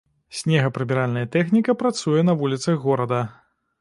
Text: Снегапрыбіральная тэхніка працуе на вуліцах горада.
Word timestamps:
Снегапрыбіральная 0.37 1.23
тэхніка 1.37 1.75
працуе 1.81 2.25
на 2.31 2.35
вуліцах 2.43 2.77
горада. 2.87 3.21